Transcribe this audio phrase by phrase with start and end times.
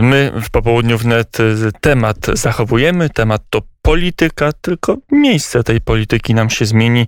[0.00, 1.38] My w popołudniu wnet
[1.80, 7.06] temat zachowujemy, temat to polityka, tylko miejsce tej polityki nam się zmieni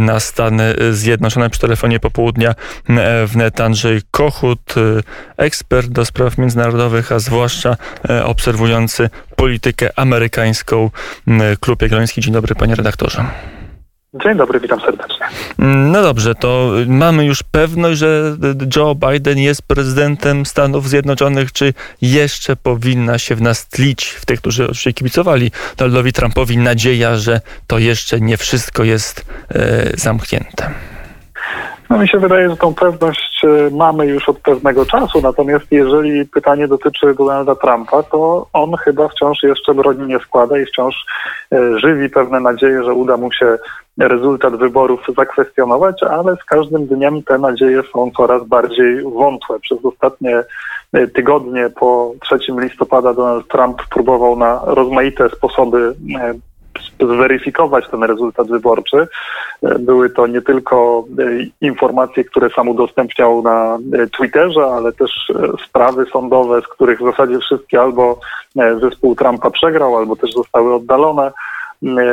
[0.00, 1.50] na Stany Zjednoczone.
[1.50, 2.54] Przy telefonie popołudnia
[3.26, 4.74] wnet Andrzej Kochut,
[5.36, 7.76] ekspert do spraw międzynarodowych, a zwłaszcza
[8.24, 10.90] obserwujący politykę amerykańską.
[11.60, 12.20] Klub Jagielloński.
[12.20, 13.24] Dzień dobry panie redaktorze.
[14.22, 15.26] Dzień dobry, witam serdecznie.
[15.58, 18.36] No dobrze, to mamy już pewność, że
[18.76, 24.40] Joe Biden jest prezydentem Stanów Zjednoczonych, czy jeszcze powinna się w nas tlić, w tych,
[24.40, 30.70] którzy oczywiście kibicowali Donaldowi Trumpowi, nadzieja, że to jeszcze nie wszystko jest e, zamknięte?
[31.90, 36.26] No mi się wydaje, że tą pewność e, mamy już od pewnego czasu, natomiast jeżeli
[36.26, 41.06] pytanie dotyczy Donalda Trumpa, to on chyba wciąż jeszcze broni nie składa i wciąż
[41.52, 43.58] e, żywi pewne nadzieje, że uda mu się
[43.98, 49.60] rezultat wyborów zakwestionować, ale z każdym dniem te nadzieje są coraz bardziej wątłe.
[49.60, 50.42] Przez ostatnie
[50.92, 55.94] e, tygodnie po 3 listopada Donald Trump próbował na rozmaite sposoby
[57.00, 59.06] zweryfikować ten rezultat wyborczy.
[59.62, 61.22] E, były to nie tylko e,
[61.60, 65.32] informacje, które sam udostępniał na e, Twitterze, ale też
[65.68, 68.20] sprawy sądowe, z których w zasadzie wszystkie albo
[68.80, 71.32] zespół Trumpa przegrał, albo też zostały oddalone.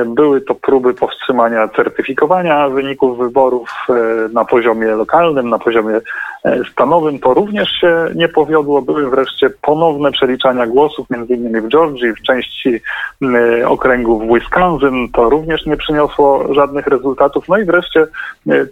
[0.06, 3.88] Były to próby powstrzymania certyfikowania wyników wyborów
[4.34, 6.02] na poziomie lokalnym, na poziomie
[6.72, 7.20] stanowym.
[7.20, 8.82] To również się nie powiodło.
[8.82, 12.82] Były wreszcie ponowne przeliczania głosów, między innymi w Georgii, w części
[13.66, 15.10] okręgów w Wisconsin.
[15.14, 17.50] To również nie przyniosło żadnych rezultatów.
[17.50, 18.08] No i wreszcie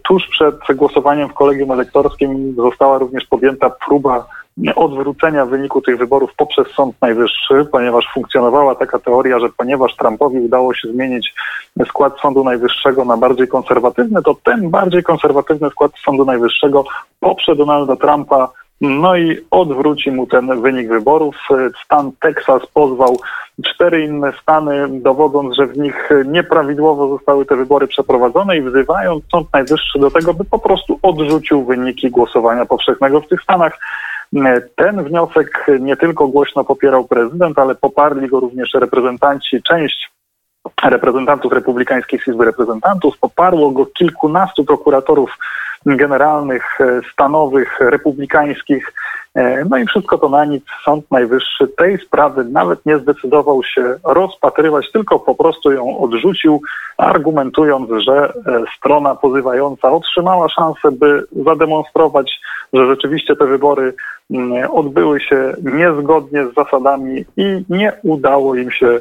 [0.03, 4.25] tuż przed głosowaniem w kolegium elektorskim została również podjęta próba
[4.75, 10.73] odwrócenia wyniku tych wyborów poprzez Sąd Najwyższy, ponieważ funkcjonowała taka teoria, że ponieważ Trumpowi udało
[10.73, 11.33] się zmienić
[11.87, 16.83] skład Sądu Najwyższego na bardziej konserwatywny, to ten bardziej konserwatywny skład Sądu Najwyższego
[17.19, 18.49] poprze Donalda Trumpa
[18.81, 21.35] no i odwróci mu ten wynik wyborów.
[21.85, 23.17] Stan Teksas pozwał
[23.65, 29.53] cztery inne stany, dowodząc, że w nich nieprawidłowo zostały te wybory przeprowadzone i wzywając Sąd
[29.53, 33.79] Najwyższy do tego, by po prostu odrzucił wyniki głosowania powszechnego w tych stanach.
[34.75, 40.11] Ten wniosek nie tylko głośno popierał prezydent, ale poparli go również reprezentanci, część
[40.83, 45.37] reprezentantów Republikańskiej Izby Reprezentantów, poparło go kilkunastu prokuratorów
[45.85, 48.93] generalnych, e, stanowych, republikańskich.
[49.35, 50.63] E, no i wszystko to na nic.
[50.85, 56.61] Sąd Najwyższy tej sprawy nawet nie zdecydował się rozpatrywać, tylko po prostu ją odrzucił,
[56.97, 62.39] argumentując, że e, strona pozywająca otrzymała szansę, by zademonstrować,
[62.73, 63.93] że rzeczywiście te wybory
[64.31, 68.99] mm, odbyły się niezgodnie z zasadami i nie udało im się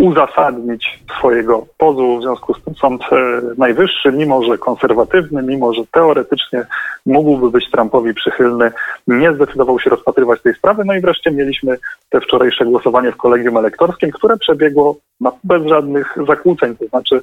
[0.00, 2.18] uzasadnić swojego pozwu.
[2.18, 3.16] W związku z tym Sąd e,
[3.58, 6.66] Najwyższy, mimo że konserwatywny, mimo że teoretycznie
[7.06, 8.72] mógłby być Trumpowi przychylny,
[9.06, 10.82] nie zdecydował się rozpatrywać tej sprawy.
[10.86, 11.78] No i wreszcie mieliśmy
[12.08, 16.76] te wczorajsze głosowanie w kolegium elektorskim, które przebiegło no, bez żadnych zakłóceń.
[16.76, 17.22] To znaczy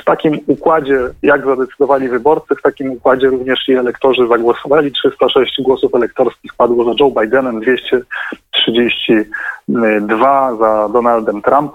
[0.00, 4.92] w takim układzie, jak zadecydowali wyborcy, w takim układzie również i elektorzy zagłosowali.
[4.92, 11.73] 306 głosów elektorskich padło za Joe Bidenem, 232 za Donaldem Trumpem,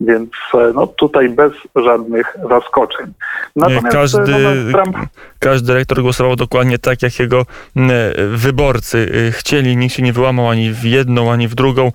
[0.00, 3.12] więc e, no, tutaj bez żadnych zaskoczeń.
[3.56, 4.32] Natomiast każdy,
[4.72, 4.96] Trump...
[5.38, 7.46] każdy dyrektor głosował dokładnie tak, jak jego
[8.30, 9.76] wyborcy e, chcieli.
[9.76, 11.92] Nikt się nie wyłamał ani w jedną, ani w drugą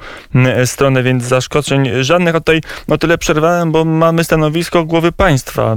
[0.65, 2.35] stronę, więc zaskoczeń żadnych.
[2.35, 5.75] A tutaj no tyle przerwałem, bo mamy stanowisko głowy państwa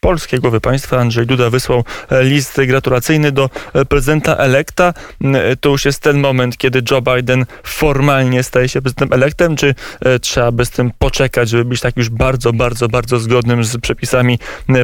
[0.00, 4.94] polskiej głowy państwa Andrzej Duda wysłał e, list gratulacyjny do e, prezydenta elekta.
[5.24, 9.74] E, to już jest ten moment, kiedy Joe Biden formalnie staje się prezydentem elektem, czy
[10.20, 14.38] trzeba by z tym poczekać, żeby być tak już bardzo, bardzo, bardzo zgodnym z przepisami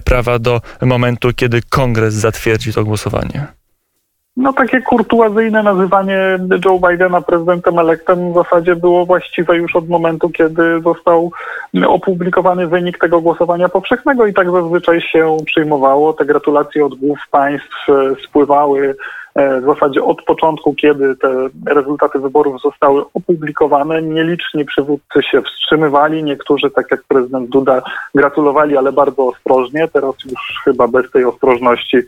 [0.05, 3.47] prawa do momentu, kiedy kongres zatwierdzi to głosowanie?
[4.37, 10.31] No takie kurtuazyjne nazywanie Joe Bidena prezydentem elektem w zasadzie było właściwe już od momentu,
[10.31, 11.31] kiedy został
[11.87, 16.13] opublikowany wynik tego głosowania powszechnego i tak zazwyczaj się przyjmowało.
[16.13, 18.97] Te gratulacje od głów państw e, spływały
[19.37, 26.25] w zasadzie od początku, kiedy te rezultaty wyborów zostały opublikowane, nieliczni przywódcy się wstrzymywali.
[26.25, 27.83] Niektórzy, tak jak prezydent Duda,
[28.15, 29.89] gratulowali, ale bardzo ostrożnie.
[29.89, 31.99] Teraz już chyba bez tej ostrożności,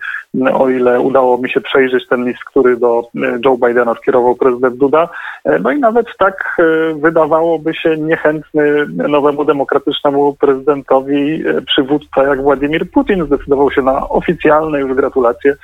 [0.53, 4.77] o ile udało mi się przejrzeć ten list, który do e, Joe Bidena skierował prezydent
[4.77, 5.09] Duda.
[5.45, 6.57] E, no i nawet tak
[6.95, 14.95] wydawałoby się niechętny nowemu demokratycznemu prezydentowi przywódca jak Władimir Putin zdecydował się na oficjalne już
[14.95, 15.55] gratulacje,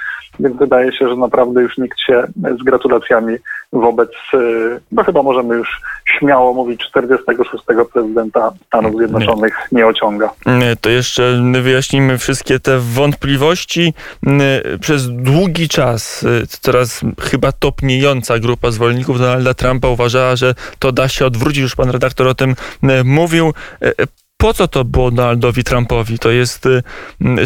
[0.40, 2.24] więc wydaje się, że naprawdę już nikt się
[2.60, 3.36] z gratulacjami
[3.72, 4.10] wobec,
[4.92, 5.80] no chyba możemy już
[6.18, 10.30] śmiało mówić 46 prezydenta Stanów Zjednoczonych nie, nie ociąga.
[10.80, 13.94] To jeszcze wyjaśnimy wszystkie te wątpliwości.
[14.80, 21.26] Przez długi czas coraz chyba topniejąca grupa zwolenników Donalda Trumpa uważała, że to da się
[21.26, 21.62] odwrócić.
[21.62, 22.54] Już pan redaktor o tym
[23.04, 23.52] mówił
[24.36, 26.18] po co to było Donaldowi Trumpowi?
[26.18, 26.82] To jest y,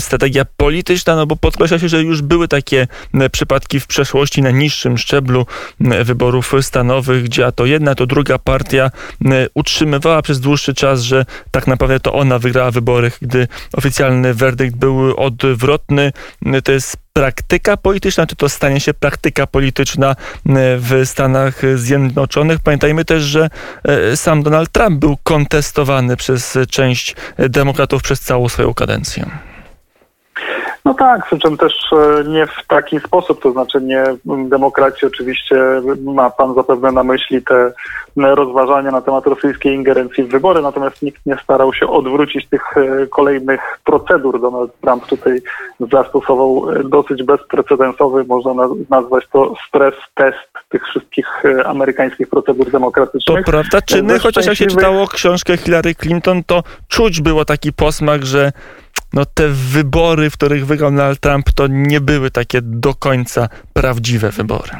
[0.00, 2.86] strategia polityczna, no bo podkreśla się, że już były takie
[3.32, 5.46] przypadki w przeszłości na niższym szczeblu
[6.04, 8.90] wyborów stanowych, gdzie a to jedna, to druga partia
[9.54, 15.16] utrzymywała przez dłuższy czas, że tak naprawdę to ona wygrała wybory, gdy oficjalny werdykt był
[15.16, 16.12] odwrotny.
[16.64, 20.16] To jest praktyka polityczna, czy to stanie się praktyka polityczna
[20.78, 22.60] w Stanach Zjednoczonych.
[22.60, 23.50] Pamiętajmy też, że
[23.84, 26.87] e, sam Donald Trump był kontestowany przez część
[27.38, 29.26] demokratów przez całą swoją kadencję.
[30.84, 35.56] No tak, przy czym też e, nie w taki sposób, to znaczy nie demokracji oczywiście
[36.04, 37.72] ma pan zapewne na myśli te
[38.16, 43.06] rozważania na temat rosyjskiej ingerencji w wybory, natomiast nikt nie starał się odwrócić tych e,
[43.06, 44.40] kolejnych procedur.
[44.40, 45.40] Donald Trump tutaj
[45.92, 50.38] zastosował e, dosyć bezprecedensowy, można nazwać to stres test
[50.68, 51.26] tych wszystkich
[51.64, 53.44] amerykańskich procedur demokratycznych.
[53.44, 58.24] To prawda, czyny, chociaż jak się czytało książkę Hillary Clinton, to czuć było taki posmak,
[58.24, 58.52] że
[59.12, 64.30] no te wybory, w których wygrał Donald Trump, to nie były takie do końca prawdziwe
[64.30, 64.70] wybory.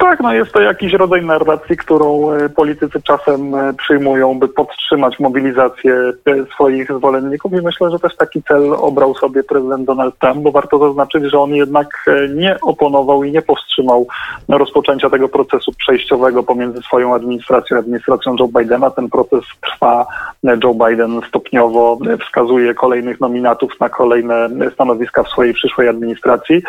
[0.00, 5.20] Tak, no jest to jakiś rodzaj narracji, którą e, politycy czasem e, przyjmują, by podtrzymać
[5.20, 6.12] mobilizację e,
[6.54, 10.78] swoich zwolenników i myślę, że też taki cel obrał sobie prezydent Donald Trump, bo warto
[10.78, 12.04] zaznaczyć, że on jednak
[12.34, 14.06] nie oponował i nie powstrzymał
[14.48, 18.90] rozpoczęcia tego procesu przejściowego pomiędzy swoją administracją i administracją Joe Bidena.
[18.90, 20.06] Ten proces trwa.
[20.64, 26.62] Joe Biden stopniowo wskazuje kolejnych nominatów na kolejne stanowiska w swojej przyszłej administracji.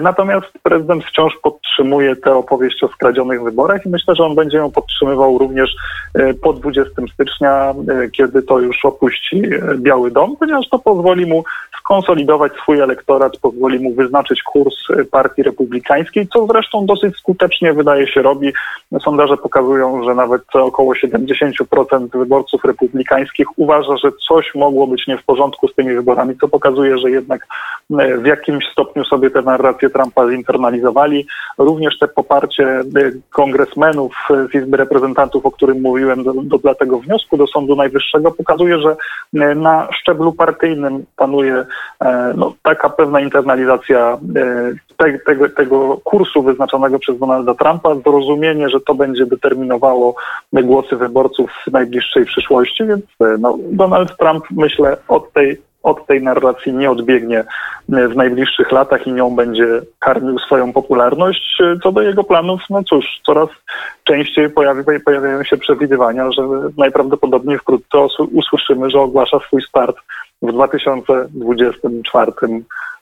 [0.00, 4.70] Natomiast prezydent wciąż podtrzymuje te opowieść o skradzionych wyborach i myślę, że on będzie ją
[4.70, 5.74] podtrzymywał również
[6.14, 7.74] e, po 20 stycznia,
[8.04, 11.44] e, kiedy to już opuści e, Biały Dom, ponieważ to pozwoli mu
[11.78, 14.74] skonsolidować swój elektorat, pozwoli mu wyznaczyć kurs
[15.10, 18.52] partii republikańskiej, co zresztą dosyć skutecznie wydaje się robi.
[19.00, 25.24] Sondaże pokazują, że nawet około 70% wyborców republikańskich uważa, że coś mogło być nie w
[25.24, 27.46] porządku z tymi wyborami, co pokazuje, że jednak
[28.18, 31.26] w jakimś stopniu sobie tę narrację Trumpa zinternalizowali.
[31.58, 32.39] Również te poparcie
[33.30, 34.14] kongresmenów
[34.50, 38.78] z Izby Reprezentantów, o którym mówiłem, do, do, dla tego wniosku do Sądu Najwyższego pokazuje,
[38.78, 38.96] że
[39.54, 41.64] na szczeblu partyjnym panuje
[42.36, 44.18] no, taka pewna internalizacja
[44.96, 50.14] te, tego, tego kursu wyznaczonego przez Donalda Trumpa, zrozumienie, że to będzie determinowało
[50.52, 53.04] głosy wyborców w najbliższej przyszłości, więc
[53.38, 57.44] no, Donald Trump myślę od tej od tej narracji nie odbiegnie
[57.88, 61.58] w najbliższych latach i nią będzie karmił swoją popularność.
[61.82, 63.48] Co do jego planów, no cóż, coraz
[64.04, 66.42] częściej pojawi, pojawiają się przewidywania, że
[66.76, 67.98] najprawdopodobniej wkrótce
[68.32, 69.96] usłyszymy, że ogłasza swój start
[70.42, 72.32] w 2024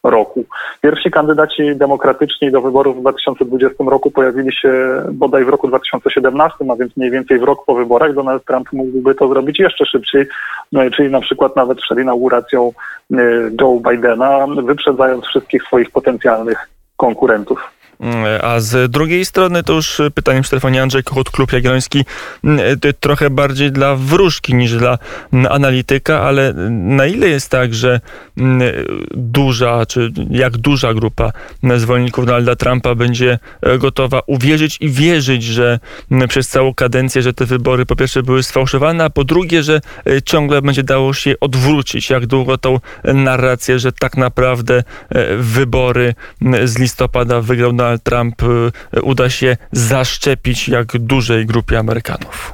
[0.03, 0.45] roku.
[0.81, 6.77] Pierwsi kandydaci demokratyczni do wyborów w 2020 roku pojawili się bodaj w roku 2017, a
[6.77, 8.15] więc mniej więcej w rok po wyborach.
[8.15, 10.27] Donald Trump mógłby to zrobić jeszcze szybciej,
[10.73, 12.73] no, czyli na przykład nawet przed inauguracją
[13.13, 13.17] e,
[13.61, 17.78] Joe Bidena, wyprzedzając wszystkich swoich potencjalnych konkurentów.
[18.43, 20.83] A z drugiej strony to już pytanie w telefonie.
[20.83, 22.05] Andrzej Kochut, Klub Jagielloński,
[22.45, 22.61] mm,
[23.01, 24.99] trochę bardziej dla wróżki niż dla
[25.33, 28.01] mm, analityka, ale na ile jest tak, że
[28.37, 28.61] mm,
[29.11, 31.33] duża, czy jak duża grupa
[31.77, 35.79] zwolenników Donalda Trumpa będzie e, gotowa uwierzyć i wierzyć, że
[36.29, 40.23] przez całą kadencję, że te wybory po pierwsze były sfałszowane, a po drugie, że e,
[40.23, 46.15] ciągle będzie dało się odwrócić, jak długo tą narrację, że tak naprawdę e, wybory
[46.65, 52.53] z listopada wygrał Donald Donald Trump y, uda się zaszczepić jak dużej grupie Amerykanów?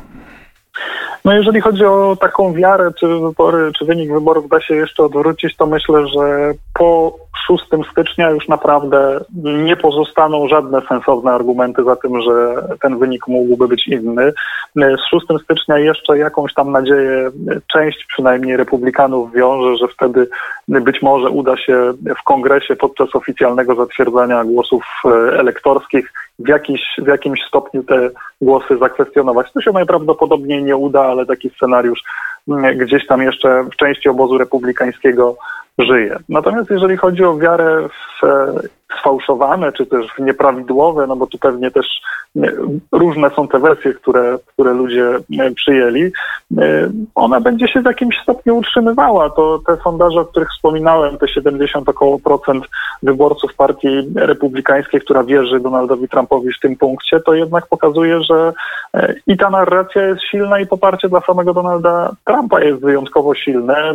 [1.24, 5.56] No jeżeli chodzi o taką wiarę, czy wybory, czy wynik wyborów da się jeszcze odwrócić,
[5.56, 12.22] to myślę, że po 6 stycznia już naprawdę nie pozostaną żadne sensowne argumenty za tym,
[12.22, 14.32] że ten wynik mógłby być inny.
[14.76, 17.30] Z 6 stycznia jeszcze jakąś tam nadzieję
[17.72, 20.28] część przynajmniej republikanów wiąże, że wtedy
[20.68, 24.84] być może uda się w kongresie podczas oficjalnego zatwierdzania głosów
[25.38, 28.10] elektorskich w, jakiś, w jakimś stopniu te
[28.40, 29.52] głosy zakwestionować.
[29.52, 32.02] To się najprawdopodobniej nie uda, ale taki scenariusz
[32.76, 35.36] gdzieś tam jeszcze w części obozu republikańskiego
[35.78, 36.16] żyje.
[36.28, 38.26] Natomiast jeżeli chodzi o wiarę w
[39.00, 41.86] sfałszowane, czy też nieprawidłowe, no bo tu pewnie też
[42.92, 45.04] różne są te wersje, które, które ludzie
[45.54, 46.12] przyjęli,
[47.14, 49.30] ona będzie się w jakimś stopniu utrzymywała.
[49.30, 52.64] To te sondaże, o których wspominałem, te 70 około procent
[53.02, 58.52] wyborców partii republikańskiej, która wierzy Donaldowi Trumpowi w tym punkcie, to jednak pokazuje, że
[59.26, 63.94] i ta narracja jest silna i poparcie dla samego Donalda Trumpa jest wyjątkowo silne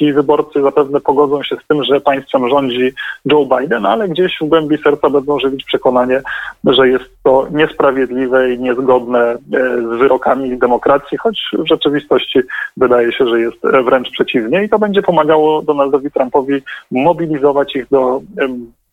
[0.00, 2.92] ci wyborcy zapewne pogodzą się z tym, że państwem rządzi
[3.24, 6.22] Joe Biden, ale gdzieś w głębi serca będą żywić przekonanie,
[6.64, 9.36] że jest to niesprawiedliwe i niezgodne e,
[9.76, 12.40] z wyrokami demokracji, choć w rzeczywistości
[12.76, 14.64] wydaje się, że jest wręcz przeciwnie.
[14.64, 18.20] I to będzie pomagało Donaldowi Trumpowi mobilizować ich do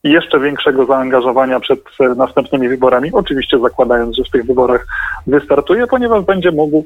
[0.10, 4.86] jeszcze większego zaangażowania przed e, następnymi wyborami, oczywiście zakładając, że w tych wyborach
[5.28, 6.84] wystartuje, ponieważ będzie mógł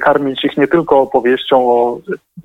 [0.00, 1.98] karmić ich nie tylko opowieścią o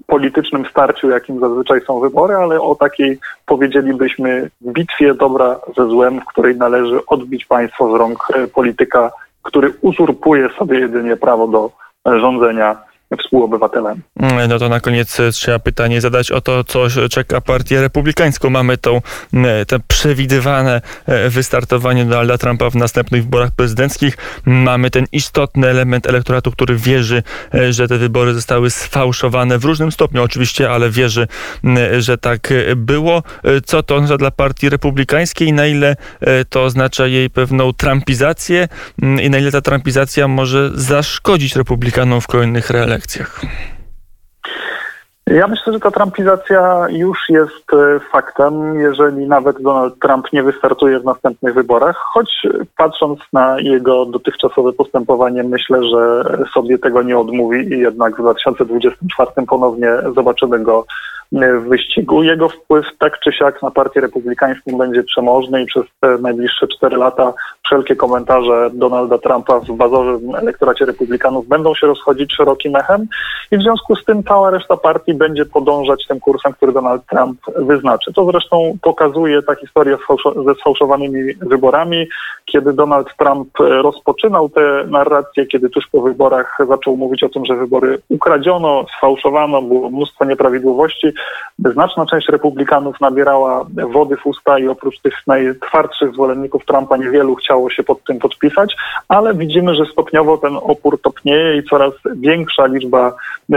[0.08, 6.26] politycznym starciu, jakim zazwyczaj są wybory, ale o takiej, powiedzielibyśmy, bitwie dobra ze złem, w
[6.26, 9.12] której należy odbić państwo z rąk e, polityka,
[9.44, 11.72] który uzurpuje sobie jedynie prawo do
[12.06, 14.02] rządzenia współobywatelem.
[14.20, 18.50] Mm, no to na koniec e, trzeba pytanie zadać o to, co czeka partię republikańską.
[18.50, 19.02] Mamy tą,
[19.68, 24.18] te przewidywane e, wystartowanie Donalda Trumpa w następnych wyborach prezydenckich.
[24.46, 27.24] Mamy ten istotny element elektoratu, który wierzy,
[27.54, 31.28] e, że te wybory zostały sfałszowane w różnym stopniu oczywiście, ale wierzy,
[32.00, 33.24] że tak było.
[33.66, 35.54] Co to oznacza dla partii republikańskiej?
[35.54, 35.96] Na ile
[36.50, 38.68] to oznacza jej pewną trumpizację
[39.24, 42.97] i na ile ta trumpizacja może zaszkodzić republikanom w kolejnych relacjach?
[42.98, 43.42] Lekcjach?
[45.28, 51.00] Ja myślę, że ta trumpizacja już jest e, faktem, jeżeli nawet Donald Trump nie wystartuje
[51.00, 56.24] w następnych wyborach, choć patrząc na jego dotychczasowe postępowanie, myślę, że
[56.54, 60.86] sobie tego nie odmówi i jednak w 2024 ponownie zobaczymy go
[61.32, 62.24] w wyścigu.
[62.24, 66.98] Jego wpływ tak czy siak na partię republikańską będzie przemożny i przez te najbliższe cztery
[66.98, 67.34] lata
[67.66, 73.08] wszelkie komentarze Donalda Trumpa w bazowym elektoracie republikanów będą się rozchodzić szerokim echem
[73.52, 77.40] i w związku z tym cała reszta partii będzie podążać tym kursem, który Donald Trump
[77.56, 78.14] wyznaczy.
[78.14, 79.98] To zresztą pokazuje ta historia
[80.46, 82.08] ze sfałszowanymi wyborami,
[82.46, 87.56] kiedy Donald Trump rozpoczynał te narracje, kiedy tuż po wyborach zaczął mówić o tym, że
[87.56, 91.14] wybory ukradziono, sfałszowano, było mnóstwo nieprawidłowości,
[91.60, 97.70] znaczna część republikanów nabierała wody w usta i oprócz tych najtwardszych zwolenników Trumpa niewielu chciało
[97.70, 98.76] się pod tym podpisać,
[99.08, 103.16] ale widzimy, że stopniowo ten opór topnieje i coraz większa liczba,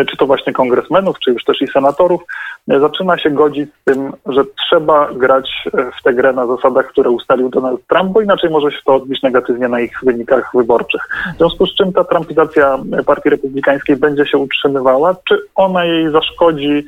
[0.09, 2.23] czy to właśnie kongresmenów, czy już też i senatorów,
[2.69, 5.69] zaczyna się godzić z tym, że trzeba grać
[6.01, 9.23] w tę grę na zasadach, które ustalił Donald Trump, bo inaczej może się to odbić
[9.23, 11.01] negatywnie na ich wynikach wyborczych.
[11.35, 15.15] W związku z czym ta trumpizacja Partii Republikańskiej będzie się utrzymywała.
[15.29, 16.85] Czy ona jej zaszkodzi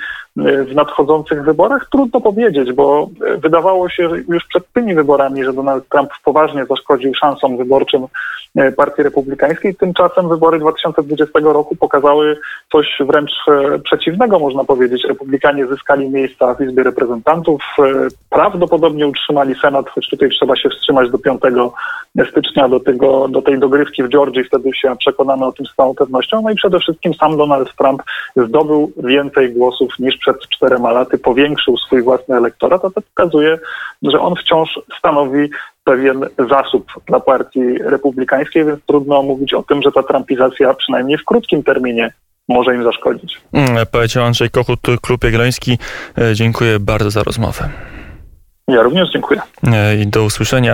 [0.68, 1.88] w nadchodzących wyborach?
[1.92, 7.56] Trudno powiedzieć, bo wydawało się już przed tymi wyborami, że Donald Trump poważnie zaszkodził szansom
[7.56, 8.06] wyborczym
[8.56, 9.74] e, Partii Republikańskiej.
[9.74, 12.38] Tymczasem wybory 2020 roku pokazały
[12.72, 15.04] coś wręcz e, przeciwnego, można powiedzieć.
[15.08, 17.82] Republikanie zyskali miejsca w Izbie Reprezentantów, e,
[18.30, 21.40] prawdopodobnie utrzymali Senat, choć tutaj trzeba się wstrzymać do 5
[22.30, 25.94] stycznia, do, tego, do tej dogrywki w Georgii, wtedy się przekonamy o tym z całą
[25.94, 26.42] pewnością.
[26.42, 28.02] No i przede wszystkim sam Donald Trump
[28.36, 33.58] zdobył więcej głosów niż przed czterema laty, powiększył swój własny elektorat, a to pokazuje,
[34.02, 35.50] że on wciąż stanowi
[35.84, 41.24] pewien zasób dla partii republikańskiej, więc trudno mówić o tym, że ta trumpizacja przynajmniej w
[41.24, 42.12] krótkim terminie
[42.48, 43.40] może im zaszkodzić.
[43.52, 45.78] Mm, powiedział Andrzej Kochut, Klub Jagielloński.
[46.18, 47.68] E, dziękuję bardzo za rozmowę.
[48.68, 49.40] Ja również dziękuję.
[49.72, 50.70] E, I do usłyszenia.